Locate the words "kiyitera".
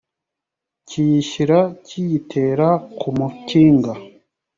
1.85-2.69